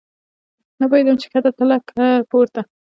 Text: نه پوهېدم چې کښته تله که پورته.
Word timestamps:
نه 0.79 0.85
پوهېدم 0.89 1.15
چې 1.21 1.27
کښته 1.31 1.51
تله 1.57 1.77
که 1.89 2.05
پورته. 2.29 2.61